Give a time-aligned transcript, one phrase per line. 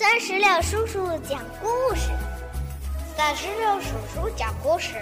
[0.00, 2.08] 三十六叔叔讲故事，
[3.14, 4.94] 三十六叔叔讲故事，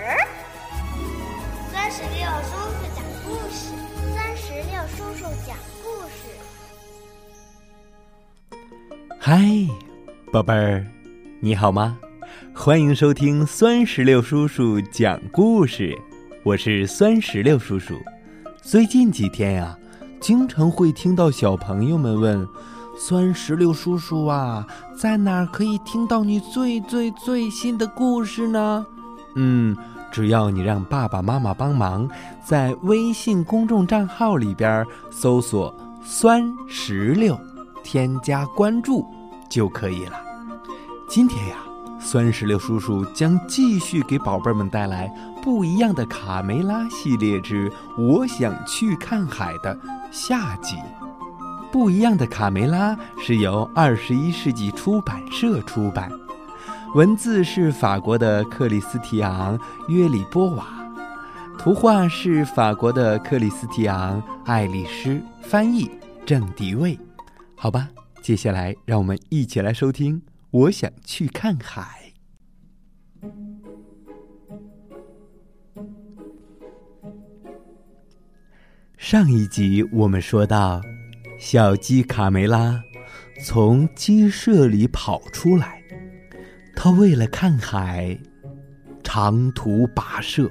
[1.73, 3.71] 三十六叔叔讲故事，
[4.13, 6.35] 三十六叔叔讲故事。
[9.21, 9.41] 嗨，
[10.33, 10.85] 宝贝儿，
[11.39, 11.97] 你好吗？
[12.53, 15.97] 欢迎收听酸石榴叔叔讲故事，
[16.43, 17.95] 我是酸石榴叔叔。
[18.61, 19.79] 最近几天呀，
[20.21, 22.45] 经常会听到小朋友们问。
[23.01, 24.67] 酸石榴叔叔啊，
[24.99, 28.85] 在哪儿可以听到你最最最新的故事呢？
[29.37, 29.77] 嗯，
[30.11, 32.09] 只要你让爸爸妈妈帮忙，
[32.45, 35.73] 在微信公众账号里边搜索
[36.03, 37.39] “酸石榴”，
[37.85, 39.07] 添加关注
[39.49, 40.21] 就可以了。
[41.09, 41.57] 今天呀，
[42.01, 45.09] 酸石榴叔叔将继续给宝贝们带来
[45.41, 49.79] 不一样的卡梅拉系列之《我想去看海》的
[50.11, 50.75] 下集。
[51.71, 56.11] 不一样的卡梅拉是由二十一世纪出版社出版，
[56.95, 60.67] 文字是法国的克里斯提昂·约里波瓦，
[61.59, 65.91] 图画是法国的克里斯提昂·爱丽丝，翻译
[66.25, 66.99] 郑迪卫。
[67.55, 67.89] 好吧，
[68.23, 70.17] 接下来让我们一起来收听
[70.51, 72.13] 《我想去看海》。
[78.97, 80.81] 上一集我们说到。
[81.39, 82.83] 小鸡卡梅拉
[83.45, 85.81] 从鸡舍里跑出来，
[86.75, 88.19] 它为了看海，
[89.05, 90.51] 长途跋涉，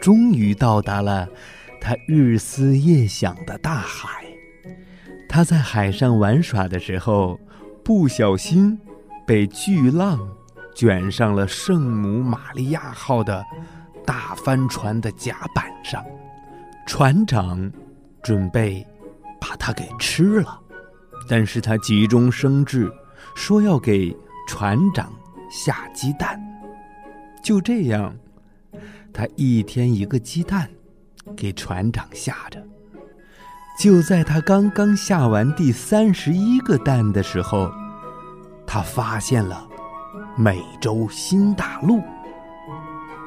[0.00, 1.28] 终于到达了
[1.80, 4.24] 它日思夜想的大海。
[5.28, 7.38] 它在海上玩耍的时候，
[7.84, 8.78] 不小心
[9.26, 10.20] 被巨浪
[10.76, 13.44] 卷上了圣母玛利亚号的
[14.06, 16.04] 大帆船的甲板上，
[16.86, 17.68] 船长
[18.22, 18.86] 准备。
[19.40, 20.60] 把它给吃了，
[21.28, 22.92] 但是他急中生智，
[23.34, 24.16] 说要给
[24.48, 25.12] 船长
[25.50, 26.40] 下鸡蛋。
[27.42, 28.14] 就这样，
[29.12, 30.68] 他一天一个鸡蛋，
[31.36, 32.62] 给船长下着。
[33.78, 37.70] 就在他刚刚下完第三十一个蛋的时候，
[38.66, 39.66] 他发现了
[40.36, 42.02] 美洲新大陆。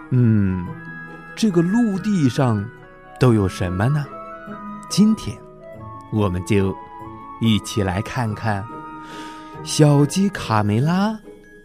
[0.09, 0.67] 嗯，
[1.37, 2.63] 这个陆地上
[3.17, 4.05] 都有什么呢？
[4.89, 5.37] 今天。
[6.11, 6.75] 我们就
[7.41, 8.63] 一起来看看
[9.63, 11.19] 小鸡卡梅拉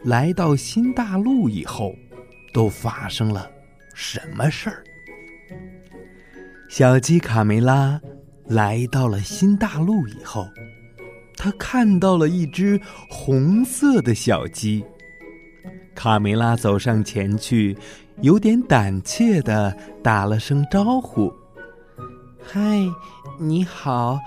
[0.05, 1.95] 来到新大陆以后
[2.55, 3.51] 都发生了
[3.95, 4.85] 什么事儿。
[6.69, 8.01] 小鸡卡梅拉
[8.45, 10.47] 来到了新大陆以后，
[11.37, 14.85] 他看到了一只红色的小鸡。
[15.95, 17.77] 卡梅拉走上前去，
[18.21, 21.33] 有点胆怯的打了声招呼。
[22.49, 22.89] 嗨，
[23.39, 24.21] 你好，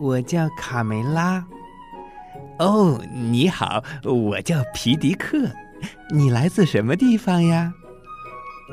[0.00, 1.44] 我叫卡梅拉。
[2.58, 5.50] 哦，你好，我叫皮迪克。
[6.10, 7.74] 你来自什么地方呀？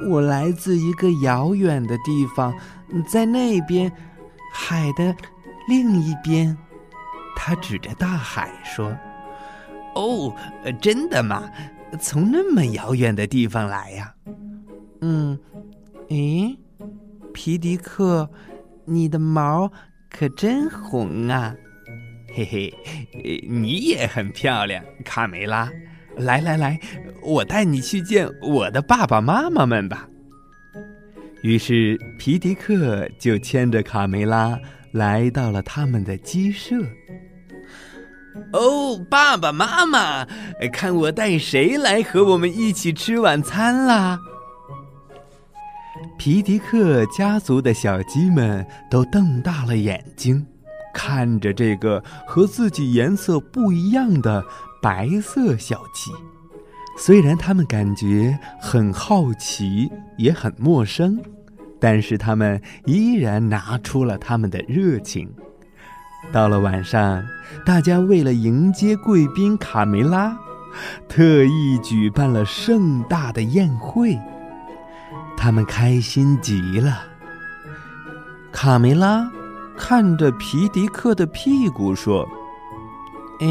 [0.10, 2.54] 我来自一个遥远的地方，
[3.10, 3.92] 在那边，
[4.54, 5.14] 海的
[5.68, 6.58] 另一边。
[7.36, 8.96] 他指着大海说
[9.96, 10.34] ：“哦，
[10.82, 11.44] 真的吗？
[12.00, 14.16] 从那么遥远的地方来呀？”
[15.02, 15.38] 嗯，
[16.08, 16.56] 咦，
[17.34, 18.30] 皮迪克。
[18.86, 19.72] 你的毛
[20.10, 21.56] 可真红啊！
[22.36, 22.74] 嘿嘿，
[23.48, 25.70] 你也很漂亮，卡梅拉。
[26.18, 26.80] 来来来，
[27.24, 30.08] 我带你去见我的爸爸妈妈们吧。
[31.42, 34.58] 于是皮迪克就牵着卡梅拉
[34.92, 36.76] 来到了他们的鸡舍。
[38.52, 40.26] 哦，爸爸妈妈，
[40.72, 44.20] 看我带谁来和我们一起吃晚餐啦！
[46.18, 50.46] 皮迪克家族的小鸡们都瞪大了眼睛，
[50.94, 54.44] 看着这个和自己颜色不一样的
[54.82, 56.12] 白色小鸡。
[56.98, 61.20] 虽然他们感觉很好奇，也很陌生，
[61.80, 65.28] 但是他们依然拿出了他们的热情。
[66.32, 67.26] 到了晚上，
[67.66, 70.38] 大家为了迎接贵宾卡梅拉，
[71.10, 74.18] 特意举办了盛大的宴会。
[75.44, 77.04] 他们开心极了。
[78.50, 79.30] 卡梅拉
[79.76, 82.26] 看着皮迪克的屁股说
[83.44, 83.46] ：“哎，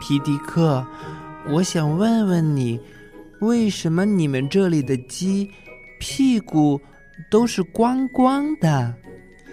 [0.00, 0.82] 皮迪克，
[1.50, 2.80] 我想问问你，
[3.40, 5.50] 为什么你们这里的鸡
[5.98, 6.80] 屁股
[7.30, 8.94] 都是光光的？”“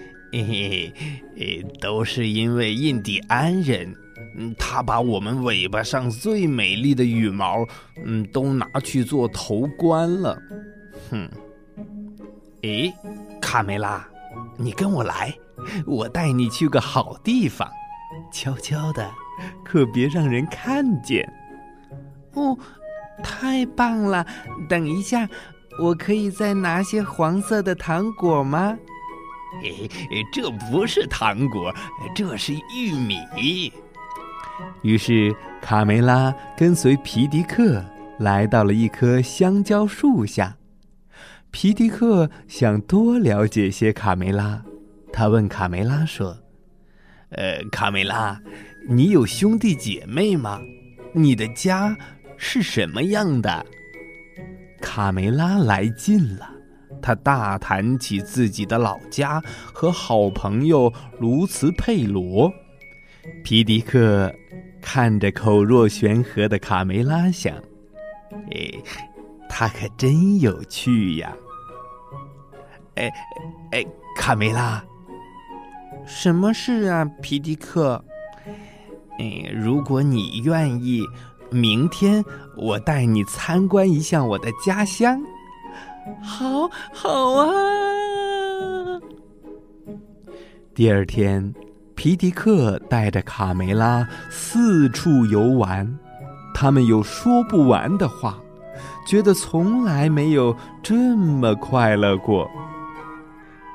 [0.32, 0.94] 嘿
[1.36, 3.94] 嘿，都是因为印第安人，
[4.58, 7.68] 他把我们尾巴上最美丽的羽毛，
[8.06, 10.42] 嗯，都拿去做头冠了。”
[11.12, 11.30] 哼。
[12.68, 12.94] 诶，
[13.42, 14.06] 卡梅拉，
[14.58, 15.34] 你跟我来，
[15.86, 17.70] 我带你去个好地方，
[18.30, 19.10] 悄悄的
[19.64, 21.26] 可别让人看见。
[22.34, 22.58] 哦，
[23.24, 24.26] 太棒了！
[24.68, 25.28] 等一下，
[25.82, 28.78] 我可以再拿些黄色的糖果吗？
[29.62, 29.90] 嘿，
[30.34, 31.74] 这不是糖果，
[32.14, 33.72] 这是玉米。
[34.82, 37.82] 于是卡梅拉跟随皮迪克
[38.20, 40.54] 来到了一棵香蕉树下。
[41.50, 44.62] 皮迪克想多了解些卡梅拉，
[45.12, 46.38] 他问卡梅拉说
[47.30, 48.40] ：“呃，卡梅拉，
[48.88, 50.62] 你有兄弟姐妹吗？
[51.14, 51.98] 你的家
[52.38, 53.66] 是什么样的？”
[54.80, 56.48] 卡梅拉来劲了，
[57.02, 59.42] 他大谈起自己的老家
[59.74, 62.52] 和好朋友卢茨佩罗。
[63.44, 64.34] 皮迪克
[64.80, 67.56] 看着口若悬河的卡梅拉，想：“。”
[69.60, 71.36] 他可真有趣呀！
[72.94, 73.12] 哎
[73.72, 73.84] 哎，
[74.16, 74.86] 卡梅拉，
[76.06, 78.06] 什么事啊，皮迪克？
[79.18, 81.04] 哎，如果你愿意，
[81.50, 82.24] 明天
[82.56, 85.20] 我带你参观一下我的家乡。
[86.22, 87.50] 好，好啊！
[90.76, 91.52] 第二天，
[91.96, 95.98] 皮迪克带着卡梅拉四处游玩，
[96.54, 98.40] 他们有说不完的话。
[99.08, 102.52] 觉得从来没有这么快乐过。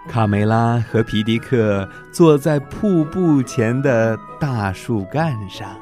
[0.06, 5.74] 卡梅拉和皮迪克坐在瀑布前的大树干上。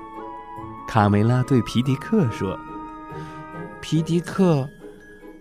[0.86, 2.56] 卡梅拉对皮迪克说
[3.82, 4.68] ：“皮迪克，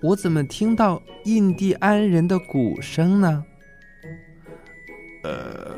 [0.02, 3.44] 我怎么听到印第安人的鼓声呢
[5.24, 5.78] ？”“呃，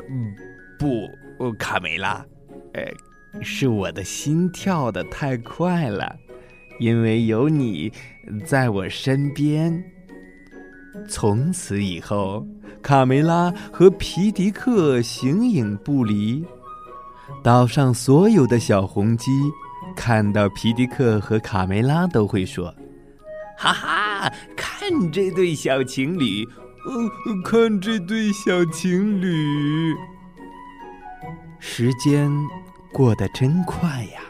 [0.78, 2.24] 不，卡梅拉，
[2.72, 2.82] 呃，
[3.42, 6.16] 是我的心跳的太快了。”
[6.80, 7.92] 因为有你
[8.46, 9.82] 在我身边，
[11.08, 12.46] 从此以后，
[12.82, 16.44] 卡梅拉和皮迪克形影不离。
[17.42, 19.30] 岛上所有的小红鸡
[19.96, 22.72] 看到皮迪克和卡梅拉都会说
[23.58, 26.44] ：“哈哈，看这对小情侣，
[26.84, 29.94] 呃，看这对小情侣。”
[31.58, 32.30] 时间
[32.92, 34.21] 过得真快呀。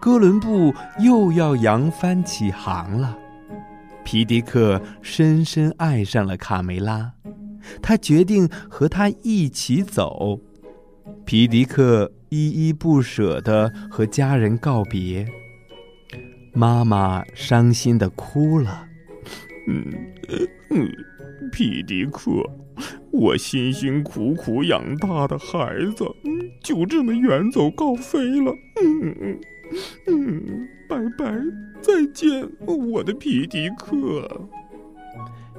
[0.00, 3.18] 哥伦布又要扬帆起航了，
[4.04, 7.12] 皮迪克深深爱上了卡梅拉，
[7.82, 10.40] 他决定和她一起走。
[11.24, 15.26] 皮迪克依依不舍地和家人告别，
[16.54, 18.86] 妈妈伤心地哭了。
[19.66, 19.84] 嗯
[20.70, 20.88] 嗯，
[21.52, 22.30] 皮迪克，
[23.10, 26.06] 我辛辛苦苦养大的孩子，
[26.62, 28.52] 就这么远走高飞了。
[28.80, 29.38] 嗯嗯。
[30.06, 31.32] 嗯，拜拜，
[31.80, 34.28] 再见，我的皮迪克。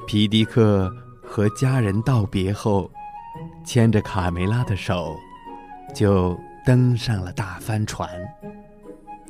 [0.07, 0.91] 皮迪克
[1.21, 2.89] 和家人道别后，
[3.63, 5.15] 牵着卡梅拉的手，
[5.93, 8.09] 就登上了大帆船。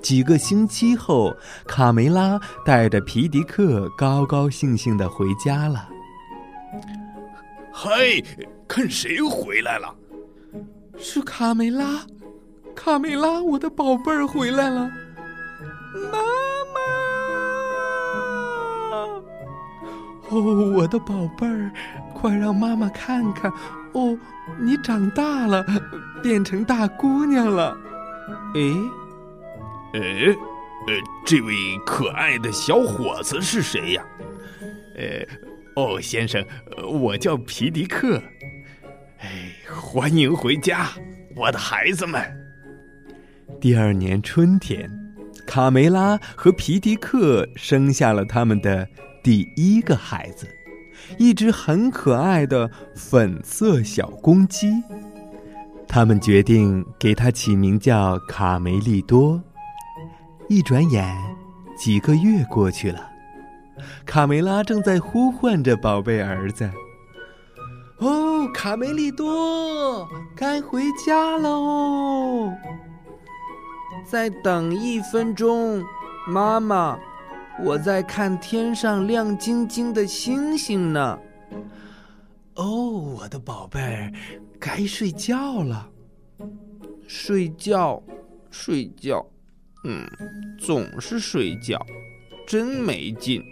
[0.02, 1.36] 几个星期后，
[1.68, 5.90] 卡梅拉带着皮迪克高高兴兴的回家了。
[7.74, 7.92] 嗨，
[8.68, 9.94] 看谁回来了？
[10.98, 12.06] 是卡梅拉。
[12.80, 14.90] 卡梅拉，我的宝贝儿回来了，
[16.10, 16.18] 妈
[16.74, 16.80] 妈！
[20.30, 21.70] 哦，我的宝贝儿，
[22.14, 23.52] 快让妈妈看看！
[23.92, 24.18] 哦，
[24.58, 25.66] 你长大了，
[26.24, 27.78] 变成大姑娘了。
[28.56, 28.62] 哎，
[30.00, 30.00] 哎，
[30.88, 30.94] 呃，
[31.26, 31.54] 这位
[31.86, 34.06] 可爱的小伙子是谁呀？
[34.96, 36.42] 呃，哦，先生，
[36.90, 38.24] 我叫皮迪克。
[39.20, 40.88] 哎，欢迎回家，
[41.36, 42.39] 我的孩子们。
[43.60, 44.90] 第二年春天，
[45.46, 48.88] 卡梅拉和皮迪克生下了他们的
[49.22, 50.48] 第一个孩子，
[51.18, 54.72] 一只很可爱的粉色小公鸡。
[55.88, 59.42] 他们决定给它起名叫卡梅利多。
[60.48, 61.16] 一转眼，
[61.78, 63.10] 几个月过去了，
[64.06, 66.70] 卡梅拉正在呼唤着宝贝儿子
[68.00, 72.54] ：“哦，卡梅利多，该回家喽！”
[74.06, 75.84] 再等一分钟，
[76.28, 77.00] 妈妈，
[77.64, 81.20] 我在看天上亮晶晶的星星呢。
[82.56, 84.12] 哦，我的宝贝儿，
[84.60, 85.90] 该睡觉了。
[87.08, 88.02] 睡觉，
[88.52, 89.26] 睡觉，
[89.86, 90.06] 嗯，
[90.60, 91.80] 总是睡觉，
[92.46, 93.44] 真没劲。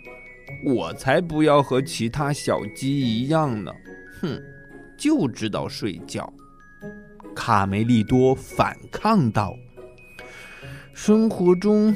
[0.66, 3.72] 我才不要和其他小鸡一样呢。
[4.22, 4.40] 哼，
[4.98, 6.32] 就知道睡觉。
[7.36, 9.54] 卡梅利多反抗道。
[11.00, 11.96] 生活中，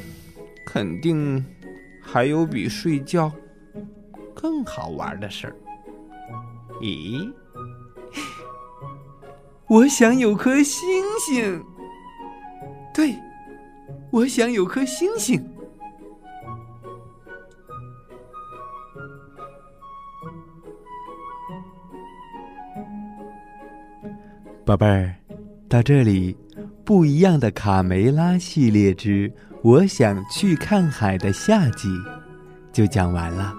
[0.64, 1.44] 肯定
[2.00, 3.30] 还有比睡觉
[4.32, 5.56] 更好玩的事儿。
[6.80, 7.30] 咦，
[9.66, 11.62] 我想有颗星星。
[12.94, 13.16] 对，
[14.12, 15.44] 我想有颗星星。
[24.64, 25.14] 宝贝儿，
[25.68, 26.36] 到这里，
[26.84, 29.28] 不一样的卡梅拉系列之
[29.62, 31.88] 《我想去看海》的下集
[32.72, 33.54] 就讲完了。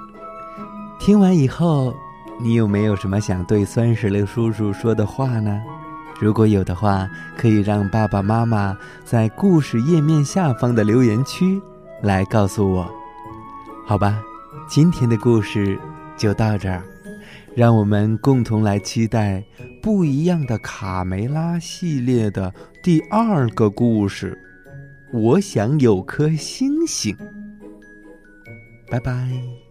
[1.00, 1.94] 听完以后，
[2.42, 5.62] 你有没有什么想对酸石榴叔叔说的话呢？
[6.20, 11.62] 如果有的话，可以让爸爸妈妈在故事页面下方的留言区
[12.02, 12.90] 来告诉我。
[13.86, 14.22] 好吧，
[14.68, 15.80] 今天的故事
[16.18, 16.84] 就到这儿。
[17.56, 19.44] 让我们共同来期待
[19.82, 24.38] 不一样的卡梅拉系列的第二个故事。
[25.12, 27.16] 我想有颗星星。
[28.90, 29.63] 拜拜。